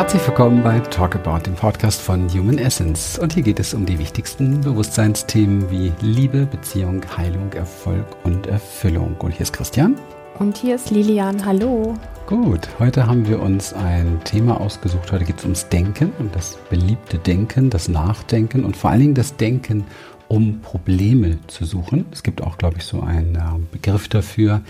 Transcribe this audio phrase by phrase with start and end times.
[0.00, 3.18] Herzlich willkommen bei Talk About, dem Podcast von Human Essence.
[3.18, 9.14] Und hier geht es um die wichtigsten Bewusstseinsthemen wie Liebe, Beziehung, Heilung, Erfolg und Erfüllung.
[9.18, 9.96] Und hier ist Christian.
[10.38, 11.44] Und hier ist Lilian.
[11.44, 11.98] Hallo.
[12.26, 15.12] Gut, heute haben wir uns ein Thema ausgesucht.
[15.12, 19.14] Heute geht es ums Denken und das beliebte Denken, das Nachdenken und vor allen Dingen
[19.14, 19.84] das Denken,
[20.28, 22.06] um Probleme zu suchen.
[22.10, 23.40] Es gibt auch, glaube ich, so einen äh,
[23.70, 24.62] Begriff dafür,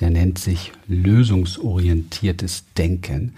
[0.00, 3.34] der nennt sich lösungsorientiertes Denken.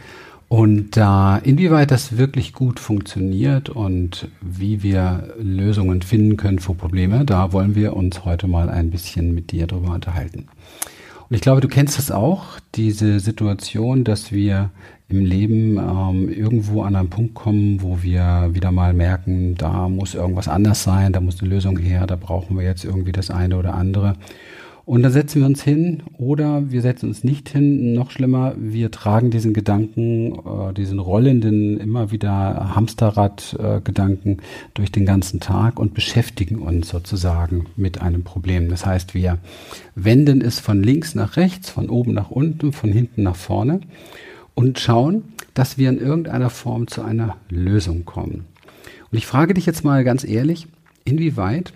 [0.53, 7.25] Und äh, inwieweit das wirklich gut funktioniert und wie wir Lösungen finden können für Probleme,
[7.25, 10.49] da wollen wir uns heute mal ein bisschen mit dir drüber unterhalten.
[11.31, 14.69] Und ich glaube, du kennst das auch, diese Situation, dass wir
[15.09, 20.15] im Leben ähm, irgendwo an einen Punkt kommen, wo wir wieder mal merken, da muss
[20.15, 23.57] irgendwas anders sein, da muss eine Lösung her, da brauchen wir jetzt irgendwie das eine
[23.57, 24.17] oder andere.
[24.85, 27.95] Und dann setzen wir uns hin oder wir setzen uns nicht hin.
[27.95, 34.43] Noch schlimmer, wir tragen diesen Gedanken, äh, diesen rollenden, immer wieder Hamsterrad-Gedanken äh,
[34.75, 38.69] durch den ganzen Tag und beschäftigen uns sozusagen mit einem Problem.
[38.69, 39.39] Das heißt, wir
[39.95, 43.81] wenden es von links nach rechts, von oben nach unten, von hinten nach vorne
[44.55, 48.47] und schauen, dass wir in irgendeiner Form zu einer Lösung kommen.
[49.11, 50.67] Und ich frage dich jetzt mal ganz ehrlich,
[51.05, 51.73] inwieweit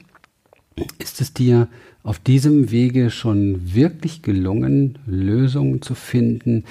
[0.99, 1.69] ist es dir
[2.07, 6.63] auf diesem Wege schon wirklich gelungen, Lösungen zu finden,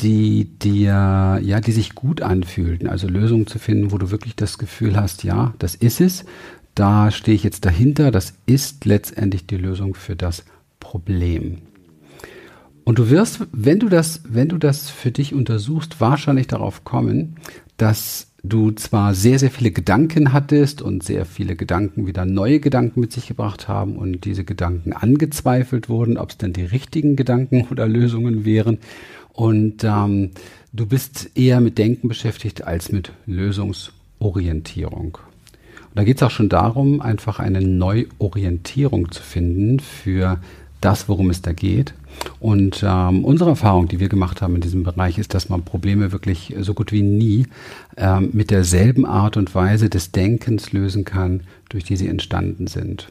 [0.00, 2.86] die dir, ja, die sich gut anfühlten.
[2.86, 6.26] Also Lösungen zu finden, wo du wirklich das Gefühl hast, ja, das ist es.
[6.74, 8.10] Da stehe ich jetzt dahinter.
[8.10, 10.44] Das ist letztendlich die Lösung für das
[10.80, 11.62] Problem.
[12.84, 17.36] Und du wirst, wenn du das, wenn du das für dich untersuchst, wahrscheinlich darauf kommen,
[17.78, 23.00] dass du zwar sehr, sehr viele Gedanken hattest und sehr viele Gedanken wieder neue Gedanken
[23.00, 27.66] mit sich gebracht haben und diese Gedanken angezweifelt wurden, ob es denn die richtigen Gedanken
[27.70, 28.78] oder Lösungen wären.
[29.32, 30.30] Und ähm,
[30.72, 35.16] du bist eher mit Denken beschäftigt als mit Lösungsorientierung.
[35.16, 40.38] Und da geht es auch schon darum, einfach eine Neuorientierung zu finden für
[40.80, 41.94] das, worum es da geht.
[42.40, 46.12] Und ähm, unsere Erfahrung, die wir gemacht haben in diesem Bereich, ist, dass man Probleme
[46.12, 47.46] wirklich so gut wie nie
[47.96, 53.08] ähm, mit derselben Art und Weise des Denkens lösen kann, durch die sie entstanden sind.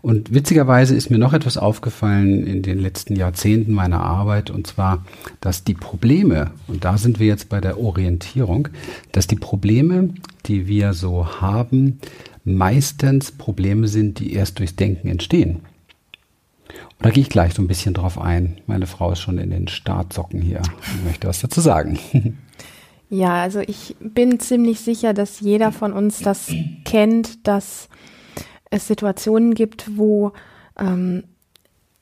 [0.00, 5.04] Und witzigerweise ist mir noch etwas aufgefallen in den letzten Jahrzehnten meiner Arbeit, und zwar,
[5.40, 8.68] dass die Probleme, und da sind wir jetzt bei der Orientierung,
[9.12, 10.10] dass die Probleme,
[10.46, 11.98] die wir so haben,
[12.44, 15.60] meistens Probleme sind, die erst durchs Denken entstehen.
[16.68, 18.60] Und da gehe ich gleich so ein bisschen drauf ein.
[18.66, 21.98] Meine Frau ist schon in den Startsocken hier und möchte was dazu sagen.
[23.10, 26.52] Ja, also ich bin ziemlich sicher, dass jeder von uns das
[26.84, 27.88] kennt, dass
[28.70, 30.32] es Situationen gibt, wo,
[30.78, 31.24] ähm,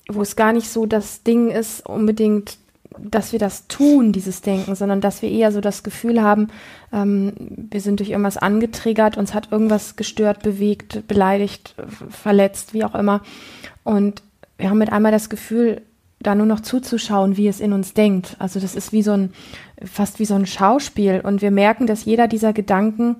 [0.08, 2.58] wo es gar nicht so das Ding ist, unbedingt,
[2.98, 6.48] dass wir das tun, dieses Denken, sondern dass wir eher so das Gefühl haben,
[6.92, 7.34] ähm,
[7.70, 11.76] wir sind durch irgendwas angetriggert, uns hat irgendwas gestört, bewegt, beleidigt,
[12.10, 13.22] verletzt, wie auch immer.
[13.84, 14.22] Und
[14.58, 15.82] wir haben mit einmal das Gefühl,
[16.20, 18.36] da nur noch zuzuschauen, wie es in uns denkt.
[18.38, 19.32] Also das ist wie so ein,
[19.84, 21.20] fast wie so ein Schauspiel.
[21.22, 23.16] Und wir merken, dass jeder dieser Gedanken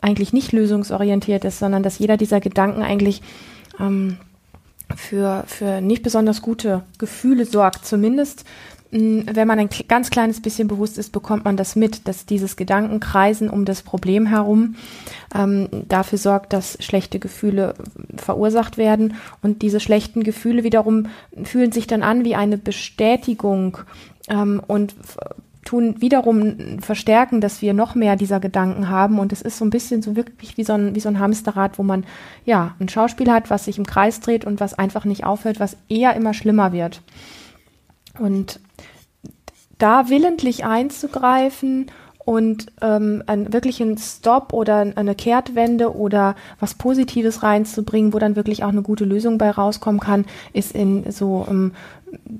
[0.00, 3.22] eigentlich nicht lösungsorientiert ist, sondern dass jeder dieser Gedanken eigentlich
[3.78, 4.18] ähm,
[4.94, 7.84] für, für nicht besonders gute Gefühle sorgt.
[7.84, 8.44] Zumindest
[8.90, 13.50] wenn man ein ganz kleines bisschen bewusst ist, bekommt man das mit, dass dieses Gedankenkreisen
[13.50, 14.76] um das Problem herum
[15.34, 17.74] ähm, dafür sorgt, dass schlechte Gefühle
[18.16, 19.14] verursacht werden.
[19.42, 21.06] Und diese schlechten Gefühle wiederum
[21.44, 23.78] fühlen sich dann an wie eine Bestätigung
[24.28, 24.94] ähm, und
[25.66, 29.18] tun wiederum verstärken, dass wir noch mehr dieser Gedanken haben.
[29.18, 31.78] Und es ist so ein bisschen so wirklich wie so ein, wie so ein Hamsterrad,
[31.78, 32.04] wo man
[32.44, 35.76] ja ein Schauspiel hat, was sich im Kreis dreht und was einfach nicht aufhört, was
[35.88, 37.02] eher immer schlimmer wird.
[38.18, 38.60] Und
[39.78, 41.90] da willentlich einzugreifen
[42.26, 48.64] und ähm, einen wirklichen Stop oder eine Kehrtwende oder was Positives reinzubringen, wo dann wirklich
[48.64, 51.72] auch eine gute Lösung bei rauskommen kann, ist in so ähm,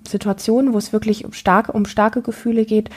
[0.06, 2.90] Situationen, wo es wirklich um starke, um starke Gefühle geht,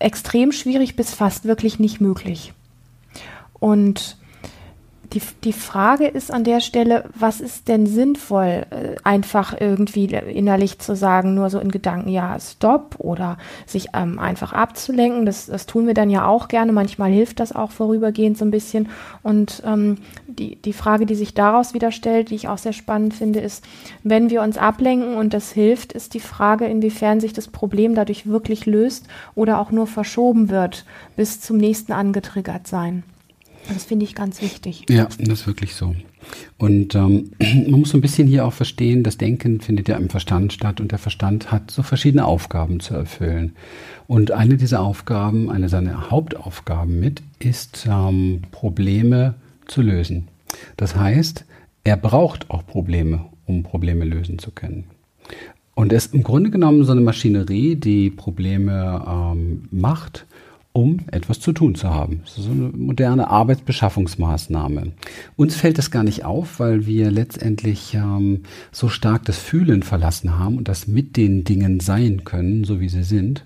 [0.00, 2.54] extrem schwierig bis fast wirklich nicht möglich.
[3.60, 4.16] Und
[5.12, 10.78] die, die Frage ist an der Stelle, was ist denn sinnvoll, äh, einfach irgendwie innerlich
[10.78, 13.36] zu sagen, nur so in Gedanken, ja, stopp oder
[13.66, 15.26] sich ähm, einfach abzulenken.
[15.26, 16.72] Das, das tun wir dann ja auch gerne.
[16.72, 18.88] Manchmal hilft das auch vorübergehend so ein bisschen.
[19.22, 19.98] Und ähm,
[20.28, 23.64] die, die Frage, die sich daraus wieder stellt, die ich auch sehr spannend finde, ist,
[24.04, 28.26] wenn wir uns ablenken und das hilft, ist die Frage, inwiefern sich das Problem dadurch
[28.26, 30.84] wirklich löst oder auch nur verschoben wird
[31.16, 33.02] bis zum nächsten angetriggert sein.
[33.68, 34.84] Das finde ich ganz wichtig.
[34.88, 35.94] Ja, das ist wirklich so.
[36.58, 40.10] Und ähm, man muss so ein bisschen hier auch verstehen, das Denken findet ja im
[40.10, 43.54] Verstand statt und der Verstand hat so verschiedene Aufgaben zu erfüllen.
[44.06, 49.34] Und eine dieser Aufgaben, eine seiner Hauptaufgaben mit, ist ähm, Probleme
[49.66, 50.28] zu lösen.
[50.76, 51.44] Das heißt,
[51.84, 54.84] er braucht auch Probleme, um Probleme lösen zu können.
[55.74, 60.26] Und es ist im Grunde genommen so eine Maschinerie, die Probleme ähm, macht
[60.72, 62.20] um etwas zu tun zu haben.
[62.24, 64.92] Das ist so eine moderne Arbeitsbeschaffungsmaßnahme.
[65.36, 70.38] Uns fällt das gar nicht auf, weil wir letztendlich ähm, so stark das Fühlen verlassen
[70.38, 73.44] haben und das mit den Dingen sein können, so wie sie sind.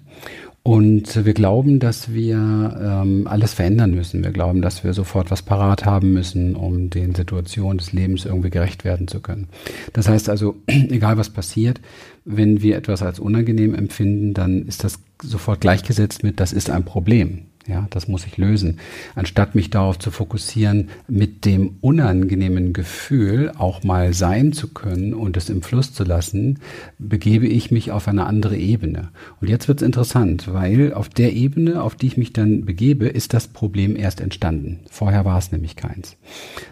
[0.66, 4.24] Und wir glauben, dass wir ähm, alles verändern müssen.
[4.24, 8.48] Wir glauben, dass wir sofort was parat haben müssen, um den Situationen des Lebens irgendwie
[8.48, 9.48] gerecht werden zu können.
[9.92, 11.82] Das heißt also, egal was passiert,
[12.24, 16.86] wenn wir etwas als unangenehm empfinden, dann ist das sofort gleichgesetzt mit, das ist ein
[16.86, 17.42] Problem.
[17.66, 18.78] Ja, das muss ich lösen.
[19.14, 25.38] Anstatt mich darauf zu fokussieren, mit dem unangenehmen Gefühl auch mal sein zu können und
[25.38, 26.58] es im Fluss zu lassen,
[26.98, 29.08] begebe ich mich auf eine andere Ebene.
[29.40, 33.06] Und jetzt wird es interessant, weil auf der Ebene, auf die ich mich dann begebe,
[33.06, 34.80] ist das Problem erst entstanden.
[34.90, 36.18] Vorher war es nämlich keins.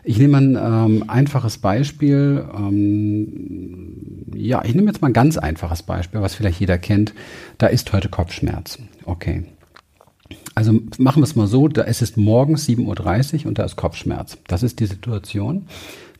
[0.04, 2.44] Ich nehme ein ähm, einfaches Beispiel.
[2.54, 7.14] Ähm, ja, ich nehme jetzt mal ein ganz einfaches Beispiel, was vielleicht jeder kennt.
[7.56, 8.78] Da ist heute Kopfschmerz.
[9.06, 9.44] Okay.
[10.54, 13.76] Also machen wir es mal so, da ist es morgens 7.30 Uhr und da ist
[13.76, 14.38] Kopfschmerz.
[14.46, 15.66] Das ist die Situation,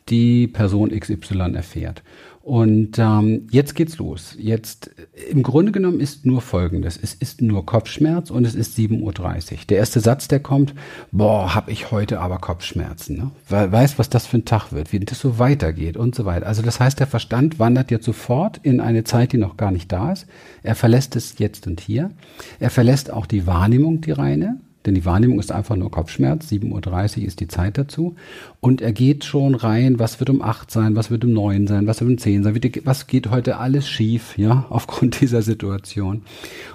[0.09, 2.03] die Person XY erfährt.
[2.43, 4.35] Und ähm, jetzt geht's los.
[4.37, 4.91] Jetzt
[5.31, 9.59] im Grunde genommen ist nur Folgendes: Es ist nur Kopfschmerz und es ist 7:30 Uhr.
[9.69, 10.75] Der erste Satz, der kommt:
[11.13, 13.17] Boah, hab ich heute aber Kopfschmerzen.
[13.17, 13.31] Ne?
[13.49, 16.47] Weil weiß, was das für ein Tag wird, wie das so weitergeht und so weiter.
[16.47, 19.93] Also das heißt, der Verstand wandert jetzt sofort in eine Zeit, die noch gar nicht
[19.93, 20.27] da ist.
[20.65, 22.11] Er verlässt es jetzt und hier.
[22.59, 24.59] Er verlässt auch die Wahrnehmung, die reine.
[24.85, 26.49] Denn die Wahrnehmung ist einfach nur Kopfschmerz.
[26.51, 28.17] 7.30 Uhr ist die Zeit dazu.
[28.61, 31.87] Und er geht schon rein, was wird um 8 sein, was wird um 9 sein,
[31.87, 36.23] was wird um 10 sein, was geht heute alles schief, ja, aufgrund dieser Situation.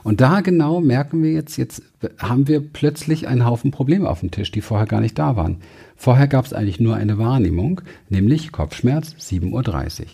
[0.03, 1.81] Und da genau merken wir jetzt, jetzt
[2.19, 5.57] haben wir plötzlich einen Haufen Probleme auf dem Tisch, die vorher gar nicht da waren.
[5.95, 10.05] Vorher gab es eigentlich nur eine Wahrnehmung, nämlich Kopfschmerz 7.30 Uhr.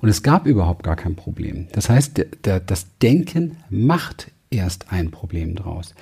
[0.00, 1.68] Und es gab überhaupt gar kein Problem.
[1.72, 5.94] Das heißt, der, der, das Denken macht erst ein Problem draus.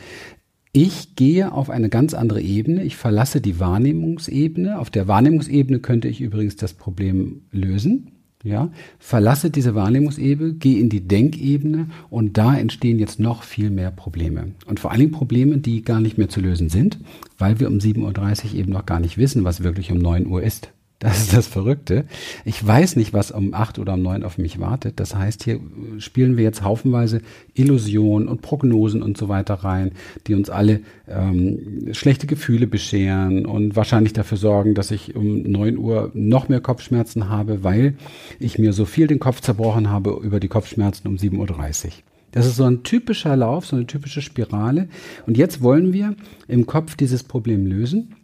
[0.81, 2.85] Ich gehe auf eine ganz andere Ebene.
[2.85, 4.79] Ich verlasse die Wahrnehmungsebene.
[4.79, 8.13] Auf der Wahrnehmungsebene könnte ich übrigens das Problem lösen.
[8.45, 8.71] Ja,
[9.01, 14.53] verlasse diese Wahrnehmungsebene, gehe in die Denkebene und da entstehen jetzt noch viel mehr Probleme.
[14.67, 17.01] Und vor allen Dingen Probleme, die gar nicht mehr zu lösen sind,
[17.39, 20.45] weil wir um 7.30 Uhr eben noch gar nicht wissen, was wirklich um 9 Uhr
[20.45, 20.71] ist.
[21.01, 22.07] Das ist das Verrückte.
[22.45, 24.99] Ich weiß nicht, was um acht oder um neun auf mich wartet.
[24.99, 25.61] Das heißt, hier
[25.99, 27.23] spielen wir jetzt haufenweise
[27.55, 29.93] Illusionen und Prognosen und so weiter rein,
[30.27, 35.79] die uns alle ähm, schlechte Gefühle bescheren und wahrscheinlich dafür sorgen, dass ich um neun
[35.79, 37.95] Uhr noch mehr Kopfschmerzen habe, weil
[38.41, 41.39] ich mir so viel den Kopf zerbrochen habe über die Kopfschmerzen um 7.30
[41.87, 41.93] Uhr.
[42.33, 44.89] Das ist so ein typischer Lauf, so eine typische Spirale.
[45.27, 46.15] Und jetzt wollen wir
[46.49, 48.17] im Kopf dieses Problem lösen.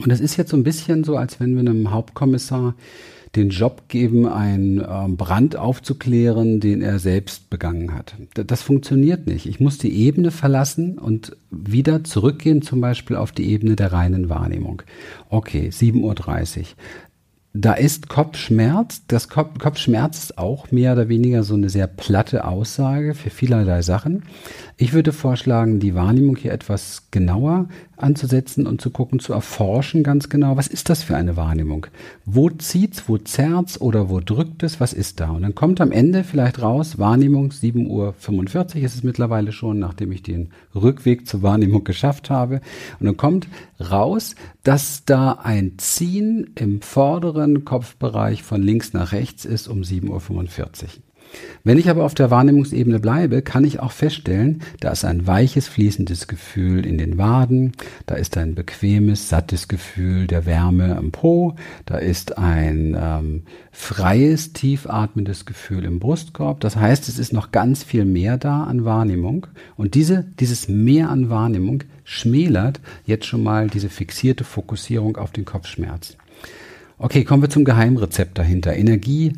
[0.00, 2.74] Und es ist jetzt so ein bisschen so, als wenn wir einem Hauptkommissar
[3.36, 8.14] den Job geben, einen ähm, Brand aufzuklären, den er selbst begangen hat.
[8.34, 9.46] Das funktioniert nicht.
[9.46, 14.28] Ich muss die Ebene verlassen und wieder zurückgehen, zum Beispiel auf die Ebene der reinen
[14.28, 14.82] Wahrnehmung.
[15.30, 16.16] Okay, 7.30 Uhr
[17.54, 19.02] da ist Kopfschmerz.
[19.08, 23.82] Das Kopf, Kopfschmerz ist auch mehr oder weniger so eine sehr platte Aussage für vielerlei
[23.82, 24.22] Sachen.
[24.78, 30.28] Ich würde vorschlagen, die Wahrnehmung hier etwas genauer anzusetzen und zu gucken, zu erforschen ganz
[30.28, 31.86] genau, was ist das für eine Wahrnehmung?
[32.24, 35.30] Wo zieht's, wo zerrt's oder wo drückt es, was ist da?
[35.30, 40.10] Und dann kommt am Ende vielleicht raus, Wahrnehmung 7.45 Uhr ist es mittlerweile schon, nachdem
[40.10, 42.60] ich den Rückweg zur Wahrnehmung geschafft habe.
[42.98, 43.48] Und dann kommt
[43.78, 50.08] raus, dass da ein Ziehen im vorderen Kopfbereich von links nach rechts ist um 7.45
[50.10, 51.02] Uhr.
[51.64, 55.68] Wenn ich aber auf der Wahrnehmungsebene bleibe, kann ich auch feststellen, da ist ein weiches,
[55.68, 57.72] fließendes Gefühl in den Waden,
[58.06, 61.54] da ist ein bequemes, sattes Gefühl der Wärme am Po,
[61.86, 66.60] da ist ein ähm, freies, tiefatmendes Gefühl im Brustkorb.
[66.60, 69.46] Das heißt, es ist noch ganz viel mehr da an Wahrnehmung
[69.76, 75.44] und diese, dieses Mehr an Wahrnehmung schmälert jetzt schon mal diese fixierte Fokussierung auf den
[75.44, 76.16] Kopfschmerz.
[76.98, 78.76] Okay, kommen wir zum Geheimrezept dahinter.
[78.76, 79.32] Energie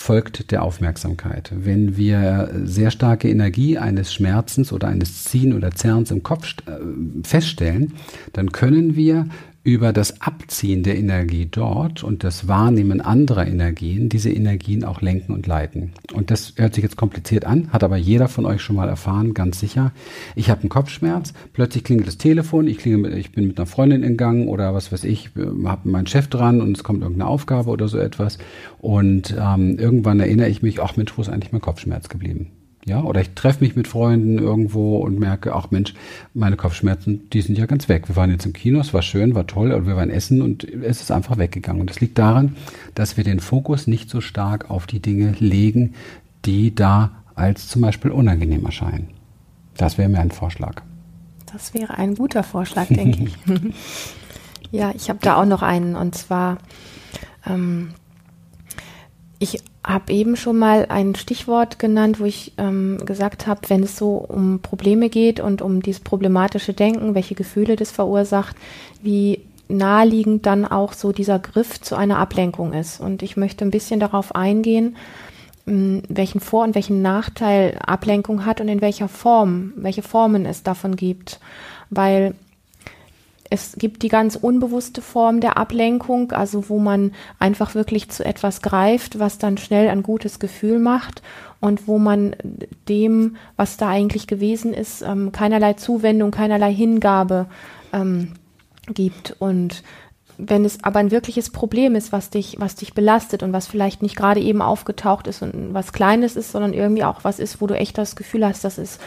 [0.00, 1.52] folgt der Aufmerksamkeit.
[1.54, 7.22] Wenn wir sehr starke Energie eines Schmerzens oder eines Ziehen oder Zerrens im Kopf äh,
[7.22, 7.92] feststellen,
[8.32, 9.26] dann können wir
[9.62, 15.32] über das Abziehen der Energie dort und das Wahrnehmen anderer Energien diese Energien auch lenken
[15.32, 15.92] und leiten.
[16.14, 19.34] Und das hört sich jetzt kompliziert an, hat aber jeder von euch schon mal erfahren,
[19.34, 19.92] ganz sicher.
[20.34, 24.02] Ich habe einen Kopfschmerz, plötzlich klingelt das Telefon, ich, klingel, ich bin mit einer Freundin
[24.02, 25.30] in Gang oder was weiß ich,
[25.64, 28.38] habe meinen Chef dran und es kommt irgendeine Aufgabe oder so etwas.
[28.78, 32.50] Und ähm, irgendwann erinnere ich mich, ach Mensch, wo ist eigentlich mein Kopfschmerz geblieben?
[32.86, 35.92] Ja, oder ich treffe mich mit Freunden irgendwo und merke, ach Mensch,
[36.32, 38.08] meine Kopfschmerzen, die sind ja ganz weg.
[38.08, 40.64] Wir waren jetzt im Kino, es war schön, war toll, aber wir waren essen und
[40.64, 41.82] es ist einfach weggegangen.
[41.82, 42.56] Und das liegt daran,
[42.94, 45.94] dass wir den Fokus nicht so stark auf die Dinge legen,
[46.46, 49.08] die da als zum Beispiel unangenehm erscheinen.
[49.76, 50.82] Das wäre mir ein Vorschlag.
[51.52, 53.38] Das wäre ein guter Vorschlag, denke ich.
[54.70, 56.58] ja, ich habe da auch noch einen und zwar
[57.46, 57.90] ähm,
[59.38, 63.96] ich habe eben schon mal ein Stichwort genannt, wo ich ähm, gesagt habe, wenn es
[63.96, 68.56] so um Probleme geht und um dieses problematische Denken, welche Gefühle das verursacht,
[69.02, 73.00] wie naheliegend dann auch so dieser Griff zu einer Ablenkung ist.
[73.00, 74.96] Und ich möchte ein bisschen darauf eingehen,
[75.64, 80.62] mh, welchen Vor- und welchen Nachteil Ablenkung hat und in welcher Form, welche Formen es
[80.62, 81.40] davon gibt.
[81.88, 82.34] Weil
[83.50, 88.62] es gibt die ganz unbewusste Form der Ablenkung, also wo man einfach wirklich zu etwas
[88.62, 91.20] greift, was dann schnell ein gutes Gefühl macht
[91.58, 92.36] und wo man
[92.88, 97.46] dem, was da eigentlich gewesen ist, ähm, keinerlei Zuwendung, keinerlei Hingabe
[97.92, 98.34] ähm,
[98.86, 99.34] gibt.
[99.40, 99.82] Und
[100.38, 104.00] wenn es aber ein wirkliches Problem ist, was dich, was dich belastet und was vielleicht
[104.00, 107.66] nicht gerade eben aufgetaucht ist und was Kleines ist, sondern irgendwie auch was ist, wo
[107.66, 109.00] du echt das Gefühl hast, das ist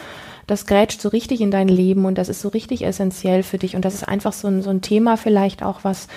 [0.46, 3.76] das grätscht so richtig in dein Leben und das ist so richtig essentiell für dich.
[3.76, 6.08] Und das ist einfach so ein, so ein Thema vielleicht auch, was,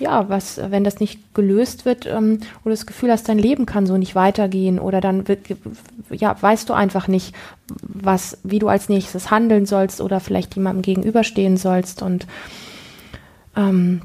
[0.00, 3.66] ja, was, wenn das nicht gelöst wird, ähm, wo du das Gefühl hast, dein Leben
[3.66, 5.46] kann so nicht weitergehen oder dann wird,
[6.10, 7.34] ja, weißt du einfach nicht,
[7.80, 12.02] was, wie du als nächstes handeln sollst oder vielleicht jemandem gegenüberstehen sollst.
[12.02, 12.26] Und
[13.56, 14.02] ähm,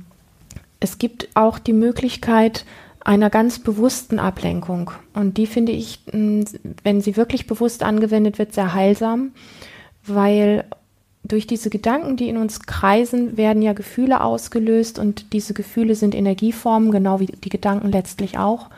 [0.79, 2.65] es gibt auch die Möglichkeit,
[3.03, 4.91] einer ganz bewussten Ablenkung.
[5.13, 9.31] Und die finde ich, wenn sie wirklich bewusst angewendet wird, sehr heilsam
[10.05, 10.65] weil
[11.23, 16.15] durch diese Gedanken, die in uns kreisen, werden ja Gefühle ausgelöst und diese Gefühle sind
[16.15, 18.69] Energieformen, genau wie die Gedanken letztlich auch.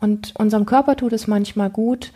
[0.00, 2.12] Und unserem Körper tut es manchmal gut,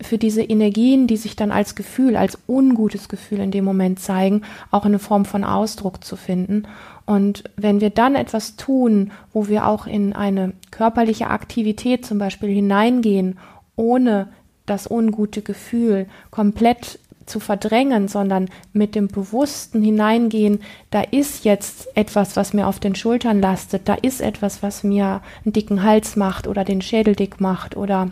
[0.00, 4.42] für diese Energien, die sich dann als Gefühl, als ungutes Gefühl in dem Moment zeigen,
[4.70, 6.64] auch eine Form von Ausdruck zu finden.
[7.06, 12.50] Und wenn wir dann etwas tun, wo wir auch in eine körperliche Aktivität zum Beispiel
[12.50, 13.38] hineingehen,
[13.74, 14.28] ohne
[14.66, 22.36] das ungute Gefühl komplett zu verdrängen, sondern mit dem bewussten Hineingehen, da ist jetzt etwas,
[22.36, 26.46] was mir auf den Schultern lastet, da ist etwas, was mir einen dicken Hals macht
[26.46, 28.10] oder den Schädel dick macht oder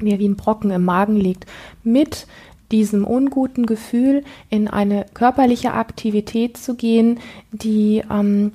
[0.00, 1.46] mir wie ein Brocken im Magen liegt,
[1.84, 2.26] mit
[2.72, 7.18] diesem unguten Gefühl in eine körperliche Aktivität zu gehen,
[7.52, 8.52] die ähm,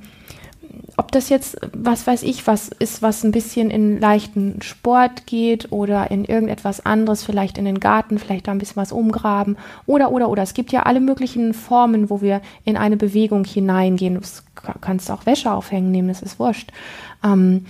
[0.97, 5.71] ob das jetzt, was weiß ich, was ist, was ein bisschen in leichten Sport geht
[5.71, 10.11] oder in irgendetwas anderes, vielleicht in den Garten, vielleicht da ein bisschen was umgraben oder,
[10.11, 10.43] oder, oder.
[10.43, 14.15] Es gibt ja alle möglichen Formen, wo wir in eine Bewegung hineingehen.
[14.15, 14.21] Du
[14.81, 16.71] kannst auch Wäsche aufhängen nehmen, das ist wurscht.
[17.23, 17.65] Ähm,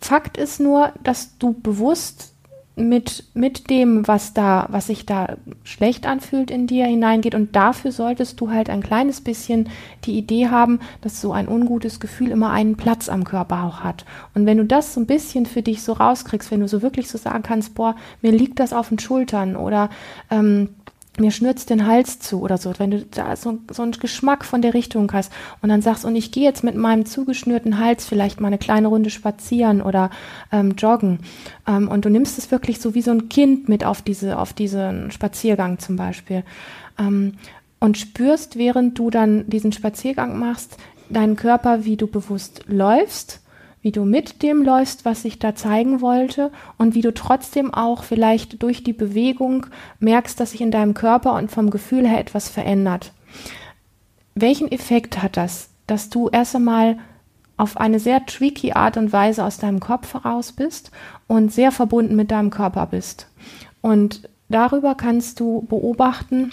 [0.00, 2.35] Fakt ist nur, dass du bewusst
[2.78, 7.34] mit, mit dem, was da, was sich da schlecht anfühlt in dir hineingeht.
[7.34, 9.70] Und dafür solltest du halt ein kleines bisschen
[10.04, 14.04] die Idee haben, dass so ein ungutes Gefühl immer einen Platz am Körper auch hat.
[14.34, 17.08] Und wenn du das so ein bisschen für dich so rauskriegst, wenn du so wirklich
[17.08, 19.88] so sagen kannst, boah, mir liegt das auf den Schultern oder
[20.30, 20.68] ähm,
[21.20, 24.62] mir schnürzt den Hals zu oder so, wenn du da so, so einen Geschmack von
[24.62, 25.32] der Richtung hast
[25.62, 28.88] und dann sagst, und ich gehe jetzt mit meinem zugeschnürten Hals vielleicht mal eine kleine
[28.88, 30.10] Runde spazieren oder
[30.52, 31.20] ähm, joggen
[31.66, 34.52] ähm, und du nimmst es wirklich so wie so ein Kind mit auf diese, auf
[34.52, 36.44] diesen Spaziergang zum Beispiel
[36.98, 37.34] ähm,
[37.80, 40.76] und spürst, während du dann diesen Spaziergang machst,
[41.08, 43.40] deinen Körper, wie du bewusst läufst
[43.86, 48.02] wie du mit dem läufst, was ich da zeigen wollte und wie du trotzdem auch
[48.02, 49.66] vielleicht durch die Bewegung
[50.00, 53.12] merkst, dass sich in deinem Körper und vom Gefühl her etwas verändert.
[54.34, 56.98] Welchen Effekt hat das, dass du erst einmal
[57.56, 60.90] auf eine sehr tricky Art und Weise aus deinem Kopf heraus bist
[61.28, 63.28] und sehr verbunden mit deinem Körper bist?
[63.82, 66.50] Und darüber kannst du beobachten,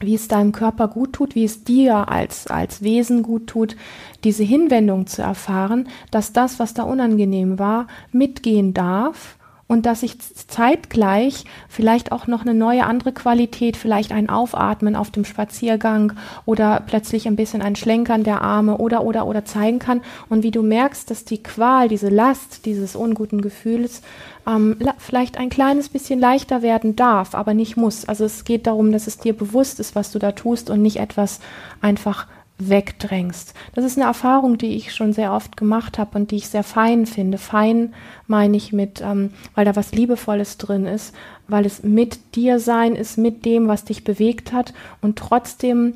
[0.00, 3.76] wie es deinem Körper gut tut, wie es dir als, als Wesen gut tut,
[4.24, 9.36] diese Hinwendung zu erfahren, dass das, was da unangenehm war, mitgehen darf
[9.70, 15.12] und dass ich zeitgleich vielleicht auch noch eine neue andere Qualität, vielleicht ein Aufatmen auf
[15.12, 20.00] dem Spaziergang oder plötzlich ein bisschen ein Schlenkern der Arme oder oder oder zeigen kann
[20.28, 24.02] und wie du merkst, dass die Qual, diese Last dieses unguten Gefühls
[24.44, 28.08] ähm, vielleicht ein kleines bisschen leichter werden darf, aber nicht muss.
[28.08, 30.96] Also es geht darum, dass es dir bewusst ist, was du da tust und nicht
[30.96, 31.38] etwas
[31.80, 32.26] einfach
[32.68, 33.54] wegdrängst.
[33.74, 36.64] Das ist eine Erfahrung, die ich schon sehr oft gemacht habe und die ich sehr
[36.64, 37.38] fein finde.
[37.38, 37.94] Fein
[38.26, 41.14] meine ich mit, ähm, weil da was Liebevolles drin ist,
[41.48, 45.94] weil es mit dir sein ist, mit dem, was dich bewegt hat und trotzdem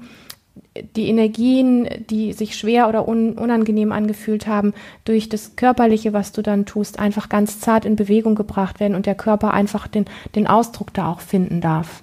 [0.96, 4.72] die Energien, die sich schwer oder un unangenehm angefühlt haben,
[5.04, 9.06] durch das Körperliche, was du dann tust, einfach ganz zart in Bewegung gebracht werden und
[9.06, 12.02] der Körper einfach den, den Ausdruck da auch finden darf.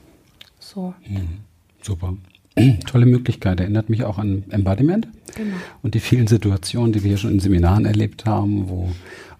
[0.60, 0.94] So.
[1.08, 1.40] Mhm.
[1.82, 2.14] Super.
[2.88, 3.60] Tolle Möglichkeit.
[3.60, 5.56] Erinnert mich auch an Embodiment genau.
[5.82, 8.90] und die vielen Situationen, die wir hier schon in Seminaren erlebt haben, wo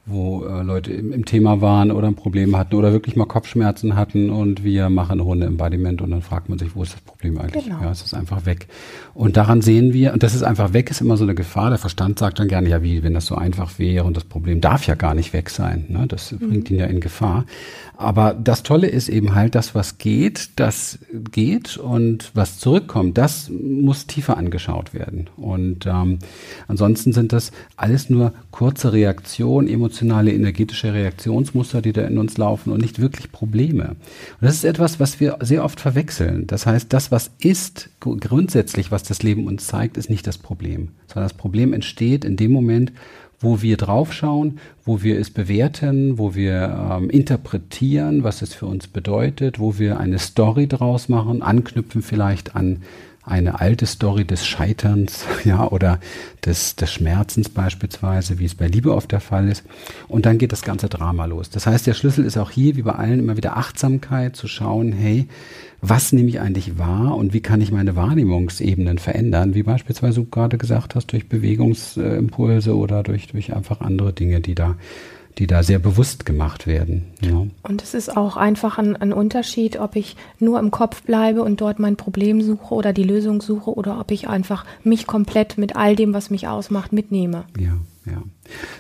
[0.06, 3.96] wo äh, Leute im, im, Thema waren oder ein Problem hatten oder wirklich mal Kopfschmerzen
[3.96, 7.02] hatten und wir machen eine Runde Embodiment und dann fragt man sich, wo ist das
[7.02, 7.66] Problem eigentlich?
[7.66, 7.82] Genau.
[7.82, 8.68] Ja, es ist einfach weg.
[9.14, 11.70] Und daran sehen wir, und das ist einfach weg, ist immer so eine Gefahr.
[11.70, 14.60] Der Verstand sagt dann gerne, ja, wie, wenn das so einfach wäre und das Problem
[14.60, 15.86] darf ja gar nicht weg sein.
[15.90, 16.08] Ne?
[16.08, 16.50] Das mhm.
[16.50, 17.46] bringt ihn ja in Gefahr.
[18.02, 20.98] Aber das Tolle ist eben halt, das, was geht, das
[21.32, 25.30] geht und was zurückkommt, das muss tiefer angeschaut werden.
[25.38, 26.18] Und ähm,
[26.68, 32.72] ansonsten sind das alles nur kurze Reaktionen, emotionale, energetische Reaktionsmuster, die da in uns laufen
[32.72, 33.90] und nicht wirklich Probleme.
[33.90, 33.98] Und
[34.42, 36.48] das ist etwas, was wir sehr oft verwechseln.
[36.48, 40.90] Das heißt, das, was ist, grundsätzlich, was das Leben uns zeigt, ist nicht das Problem,
[41.08, 42.92] sondern das Problem entsteht in dem Moment,
[43.42, 48.88] wo wir draufschauen, wo wir es bewerten, wo wir ähm, interpretieren, was es für uns
[48.88, 52.84] bedeutet, wo wir eine Story draus machen, anknüpfen vielleicht an
[53.24, 56.00] eine alte Story des Scheiterns, ja, oder
[56.46, 59.64] des, des Schmerzens beispielsweise, wie es bei Liebe oft der Fall ist.
[60.08, 61.50] Und dann geht das ganze Drama los.
[61.50, 64.92] Das heißt, der Schlüssel ist auch hier, wie bei allen, immer wieder Achtsamkeit zu schauen,
[64.92, 65.28] hey,
[65.82, 70.30] was nehme ich eigentlich wahr und wie kann ich meine Wahrnehmungsebenen verändern, wie beispielsweise du
[70.30, 74.76] gerade gesagt hast, durch Bewegungsimpulse oder durch, durch einfach andere Dinge, die da
[75.38, 77.06] die da sehr bewusst gemacht werden.
[77.22, 77.46] Ja.
[77.64, 81.62] Und es ist auch einfach ein, ein, Unterschied, ob ich nur im Kopf bleibe und
[81.62, 85.76] dort mein Problem suche oder die Lösung suche oder ob ich einfach mich komplett mit
[85.76, 87.46] all dem, was mich ausmacht, mitnehme.
[87.58, 88.24] Ja, ja.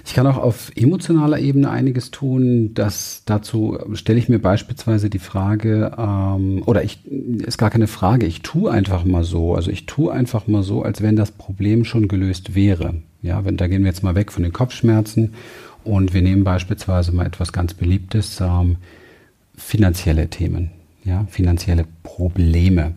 [0.05, 2.73] Ich kann auch auf emotionaler Ebene einiges tun.
[2.73, 8.25] Das, dazu stelle ich mir beispielsweise die Frage, ähm, oder ich ist gar keine Frage,
[8.25, 9.55] ich tue einfach mal so.
[9.55, 12.95] Also ich tue einfach mal so, als wenn das Problem schon gelöst wäre.
[13.21, 15.33] Ja, wenn da gehen wir jetzt mal weg von den Kopfschmerzen
[15.83, 18.77] und wir nehmen beispielsweise mal etwas ganz Beliebtes, ähm,
[19.55, 20.71] finanzielle Themen,
[21.03, 22.95] ja, finanzielle Probleme.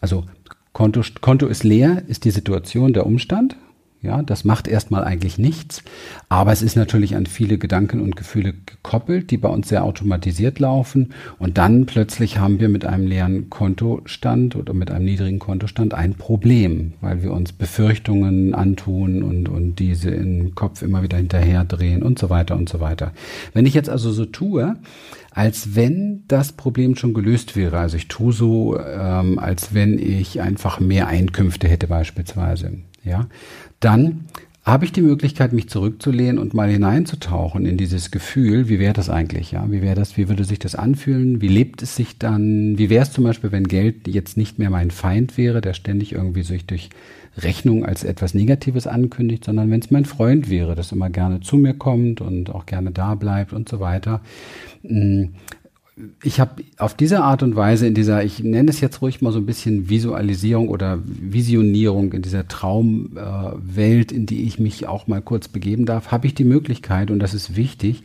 [0.00, 0.24] Also
[0.72, 3.56] Konto, Konto ist leer, ist die Situation, der Umstand.
[4.00, 5.82] Ja, das macht erstmal eigentlich nichts.
[6.28, 10.60] Aber es ist natürlich an viele Gedanken und Gefühle gekoppelt, die bei uns sehr automatisiert
[10.60, 11.14] laufen.
[11.40, 16.14] Und dann plötzlich haben wir mit einem leeren Kontostand oder mit einem niedrigen Kontostand ein
[16.14, 22.04] Problem, weil wir uns Befürchtungen antun und, und diese im Kopf immer wieder hinterher drehen
[22.04, 23.10] und so weiter und so weiter.
[23.52, 24.76] Wenn ich jetzt also so tue,
[25.32, 27.78] als wenn das Problem schon gelöst wäre.
[27.78, 32.72] Also ich tue so, ähm, als wenn ich einfach mehr Einkünfte hätte beispielsweise.
[33.08, 33.26] Ja,
[33.80, 34.24] dann
[34.68, 39.08] habe ich die Möglichkeit, mich zurückzulehnen und mal hineinzutauchen in dieses Gefühl, wie wäre das
[39.08, 39.64] eigentlich, ja?
[39.70, 41.40] Wie wäre das, wie würde sich das anfühlen?
[41.40, 42.76] Wie lebt es sich dann?
[42.76, 46.12] Wie wäre es zum Beispiel, wenn Geld jetzt nicht mehr mein Feind wäre, der ständig
[46.12, 46.90] irgendwie sich durch
[47.38, 51.56] Rechnung als etwas Negatives ankündigt, sondern wenn es mein Freund wäre, das immer gerne zu
[51.56, 54.20] mir kommt und auch gerne da bleibt und so weiter.
[56.22, 59.32] Ich habe auf diese Art und Weise in dieser, ich nenne es jetzt ruhig mal
[59.32, 65.06] so ein bisschen Visualisierung oder Visionierung in dieser Traumwelt, äh, in die ich mich auch
[65.06, 68.02] mal kurz begeben darf, habe ich die Möglichkeit, und das ist wichtig,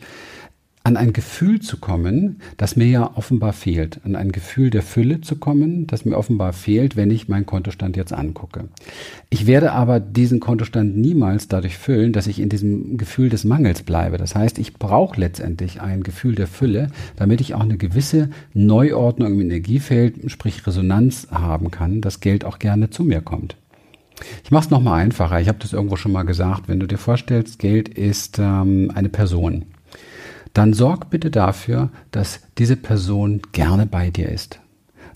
[0.86, 5.22] an ein Gefühl zu kommen, das mir ja offenbar fehlt, an ein Gefühl der Fülle
[5.22, 8.68] zu kommen, das mir offenbar fehlt, wenn ich meinen Kontostand jetzt angucke.
[9.30, 13.82] Ich werde aber diesen Kontostand niemals dadurch füllen, dass ich in diesem Gefühl des Mangels
[13.82, 14.18] bleibe.
[14.18, 19.32] Das heißt, ich brauche letztendlich ein Gefühl der Fülle, damit ich auch eine gewisse Neuordnung
[19.32, 23.56] im Energiefeld, sprich Resonanz haben kann, dass Geld auch gerne zu mir kommt.
[24.44, 25.40] Ich mache es nochmal einfacher.
[25.40, 26.68] Ich habe das irgendwo schon mal gesagt.
[26.68, 29.64] Wenn du dir vorstellst, Geld ist ähm, eine Person
[30.54, 34.60] dann sorg bitte dafür, dass diese Person gerne bei dir ist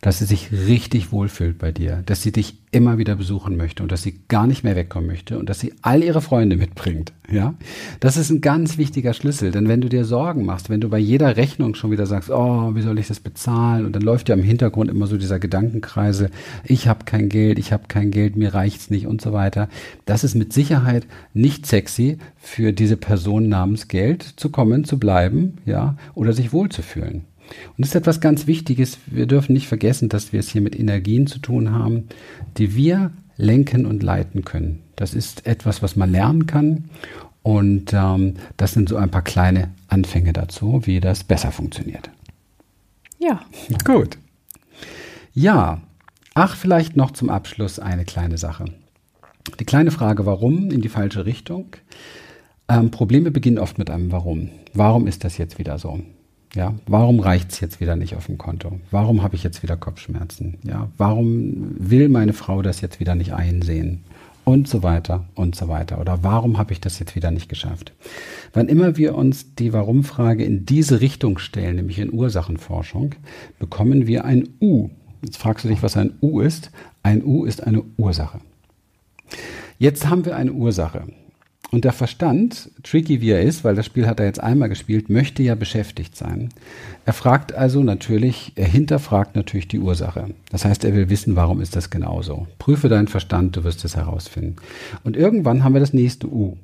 [0.01, 3.91] dass sie sich richtig wohlfühlt bei dir, dass sie dich immer wieder besuchen möchte und
[3.91, 7.13] dass sie gar nicht mehr wegkommen möchte und dass sie all ihre Freunde mitbringt.
[7.31, 7.55] Ja,
[8.01, 10.99] das ist ein ganz wichtiger Schlüssel, denn wenn du dir Sorgen machst, wenn du bei
[10.99, 13.85] jeder Rechnung schon wieder sagst, oh, wie soll ich das bezahlen?
[13.87, 16.31] Und dann läuft ja im Hintergrund immer so dieser Gedankenkreisel,
[16.65, 19.69] ich habe kein Geld, ich habe kein Geld, mir reicht's nicht und so weiter.
[20.05, 25.59] Das ist mit Sicherheit nicht sexy für diese Person namens Geld zu kommen, zu bleiben,
[25.67, 27.25] ja, oder sich wohlzufühlen.
[27.49, 28.99] Und das ist etwas ganz Wichtiges.
[29.07, 32.09] Wir dürfen nicht vergessen, dass wir es hier mit Energien zu tun haben,
[32.57, 34.81] die wir lenken und leiten können.
[34.97, 36.85] Das ist etwas, was man lernen kann.
[37.43, 42.11] Und ähm, das sind so ein paar kleine Anfänge dazu, wie das besser funktioniert.
[43.19, 43.41] Ja.
[43.85, 44.19] Gut.
[45.33, 45.81] Ja.
[46.35, 48.67] Ach, vielleicht noch zum Abschluss eine kleine Sache.
[49.59, 51.67] Die kleine Frage, warum, in die falsche Richtung.
[52.69, 54.51] Ähm, Probleme beginnen oft mit einem Warum.
[54.75, 56.01] Warum ist das jetzt wieder so?
[56.55, 58.81] Ja, warum reicht's jetzt wieder nicht auf dem Konto?
[58.91, 60.59] Warum habe ich jetzt wieder Kopfschmerzen?
[60.65, 64.05] Ja, warum will meine Frau das jetzt wieder nicht einsehen?
[64.45, 66.01] Und so weiter und so weiter.
[66.01, 67.93] Oder warum habe ich das jetzt wieder nicht geschafft?
[68.55, 73.15] Wann immer wir uns die Warum-Frage in diese Richtung stellen, nämlich in Ursachenforschung,
[73.59, 74.89] bekommen wir ein U.
[75.21, 76.71] Jetzt fragst du dich, was ein U ist.
[77.03, 78.39] Ein U ist eine Ursache.
[79.79, 81.03] Jetzt haben wir eine Ursache.
[81.71, 85.11] Und der Verstand, tricky wie er ist, weil das Spiel hat er jetzt einmal gespielt,
[85.11, 86.49] möchte ja beschäftigt sein.
[87.05, 90.31] Er fragt also natürlich, er hinterfragt natürlich die Ursache.
[90.51, 92.47] Das heißt, er will wissen, warum ist das genauso.
[92.59, 94.57] Prüfe deinen Verstand, du wirst es herausfinden.
[95.05, 96.57] Und irgendwann haben wir das nächste U.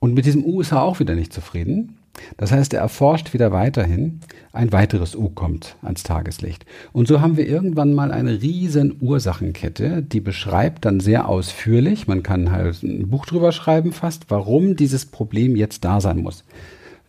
[0.00, 1.96] Und mit diesem U ist er auch wieder nicht zufrieden.
[2.36, 4.20] Das heißt, er erforscht wieder weiterhin.
[4.52, 6.66] Ein weiteres U kommt ans Tageslicht.
[6.92, 12.22] Und so haben wir irgendwann mal eine riesen Ursachenkette, die beschreibt dann sehr ausführlich, man
[12.22, 16.44] kann halt ein Buch drüber schreiben fast, warum dieses Problem jetzt da sein muss.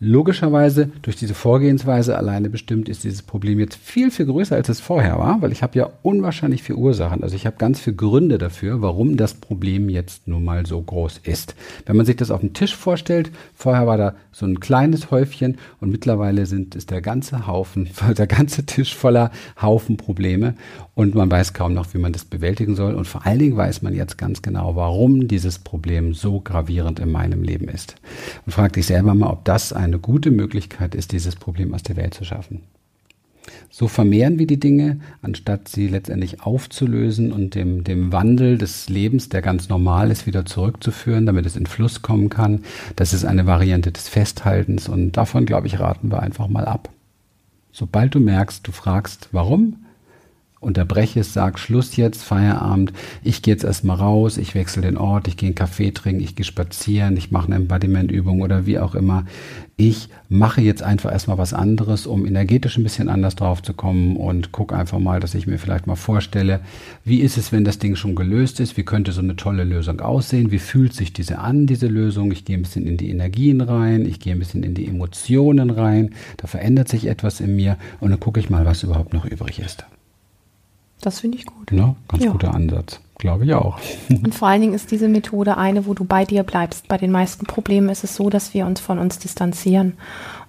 [0.03, 4.79] Logischerweise durch diese Vorgehensweise alleine bestimmt ist dieses Problem jetzt viel, viel größer, als es
[4.79, 7.21] vorher war, weil ich habe ja unwahrscheinlich viele Ursachen.
[7.21, 11.19] Also ich habe ganz viele Gründe dafür, warum das Problem jetzt nun mal so groß
[11.19, 11.53] ist.
[11.85, 15.59] Wenn man sich das auf dem Tisch vorstellt, vorher war da so ein kleines Häufchen
[15.79, 17.87] und mittlerweile sind, ist der ganze Haufen,
[18.17, 19.29] der ganze Tisch voller
[19.61, 20.55] Haufen Probleme
[20.93, 22.95] und man weiß kaum noch, wie man das bewältigen soll.
[22.95, 27.11] Und vor allen Dingen weiß man jetzt ganz genau, warum dieses Problem so gravierend in
[27.11, 27.95] meinem Leben ist.
[28.45, 31.97] Und fragt dich selber mal, ob das eine gute Möglichkeit ist, dieses Problem aus der
[31.97, 32.61] Welt zu schaffen.
[33.69, 39.29] So vermehren wir die Dinge, anstatt sie letztendlich aufzulösen und dem, dem Wandel des Lebens,
[39.29, 42.63] der ganz normal ist, wieder zurückzuführen, damit es in Fluss kommen kann.
[42.95, 46.89] Das ist eine Variante des Festhaltens und davon, glaube ich, raten wir einfach mal ab.
[47.71, 49.77] Sobald du merkst, du fragst, warum,
[50.61, 52.93] unterbreche es, sag Schluss jetzt, Feierabend,
[53.23, 56.35] ich gehe jetzt erstmal raus, ich wechsle den Ort, ich gehe einen Kaffee trinken, ich
[56.35, 59.25] gehe spazieren, ich mache eine Embodiment-Übung oder wie auch immer.
[59.75, 64.15] Ich mache jetzt einfach erstmal was anderes, um energetisch ein bisschen anders drauf zu kommen
[64.15, 66.59] und gucke einfach mal, dass ich mir vielleicht mal vorstelle,
[67.03, 69.99] wie ist es, wenn das Ding schon gelöst ist, wie könnte so eine tolle Lösung
[69.99, 73.61] aussehen, wie fühlt sich diese an, diese Lösung, ich gehe ein bisschen in die Energien
[73.61, 77.77] rein, ich gehe ein bisschen in die Emotionen rein, da verändert sich etwas in mir
[77.99, 79.85] und dann gucke ich mal, was überhaupt noch übrig ist.
[81.01, 81.71] Das finde ich gut.
[81.71, 82.31] Ja, ganz ja.
[82.31, 83.01] guter Ansatz.
[83.17, 83.79] Glaube ich auch.
[84.09, 86.87] Und vor allen Dingen ist diese Methode eine, wo du bei dir bleibst.
[86.87, 89.93] Bei den meisten Problemen ist es so, dass wir uns von uns distanzieren.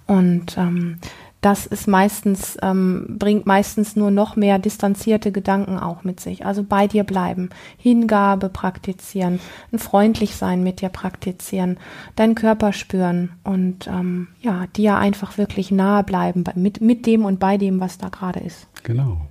[0.07, 0.97] Und ähm,
[1.43, 6.45] das ist meistens, ähm, bringt meistens nur noch mehr distanzierte Gedanken auch mit sich.
[6.45, 9.41] Also bei dir bleiben, Hingabe praktizieren,
[9.73, 11.77] ein freundlich sein mit dir praktizieren,
[12.15, 17.41] deinen Körper spüren und ähm, ja, dir einfach wirklich nahe bleiben mit, mit dem und
[17.41, 18.67] bei dem, was da gerade ist.
[18.83, 19.27] Genau.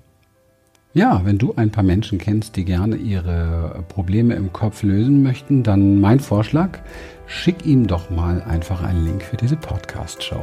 [0.95, 5.63] Ja, wenn du ein paar Menschen kennst, die gerne ihre Probleme im Kopf lösen möchten,
[5.63, 6.81] dann mein Vorschlag,
[7.27, 10.43] schick ihm doch mal einfach einen Link für diese Podcast-Show.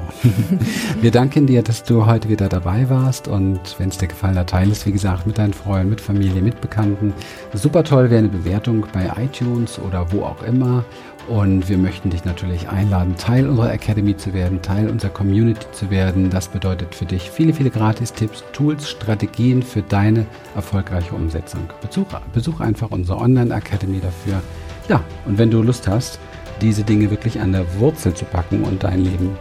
[1.02, 4.50] Wir danken dir, dass du heute wieder dabei warst und wenn es dir gefallen hat,
[4.50, 7.14] teile es, wie gesagt, mit deinen Freunden, mit Familie, mit Bekannten.
[7.54, 10.84] Super toll wäre eine Bewertung bei iTunes oder wo auch immer.
[11.30, 15.92] Und wir möchten dich natürlich einladen, Teil unserer Academy zu werden, Teil unserer Community zu
[15.92, 16.32] werden.
[16.32, 21.70] Das bedeutet für dich viele, viele Gratis-Tipps, Tools, Strategien für deine erfolgreiche Umsetzung.
[21.84, 24.42] Besuch, besuch einfach unsere Online-Academy dafür.
[24.88, 26.20] Ja, und wenn du Lust hast,
[26.62, 29.38] diese Dinge wirklich an der Wurzel zu packen und dein Leben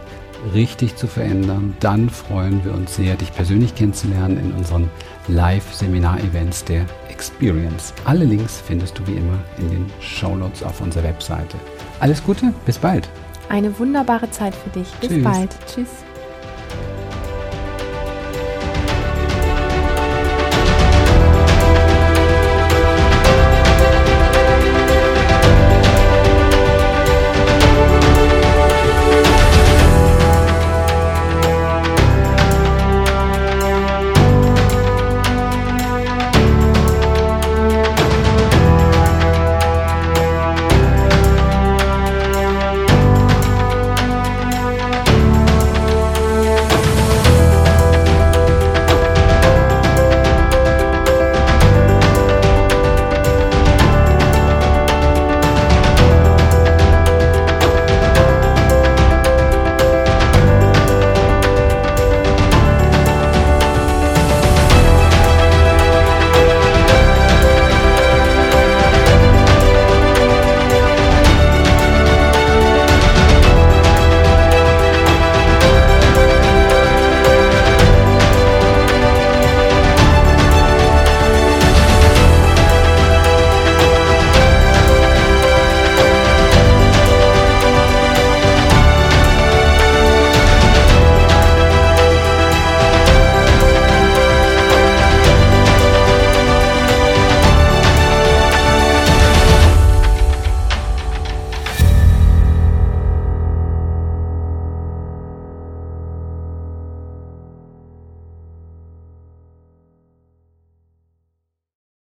[0.53, 4.89] richtig zu verändern, dann freuen wir uns sehr, dich persönlich kennenzulernen in unseren
[5.27, 7.93] Live-Seminar-Events der Experience.
[8.05, 11.57] Alle Links findest du wie immer in den Shownotes auf unserer Webseite.
[11.99, 13.09] Alles Gute, bis bald.
[13.49, 14.87] Eine wunderbare Zeit für dich.
[15.01, 15.23] Bis Tschüss.
[15.23, 15.49] bald.
[15.67, 15.89] Tschüss.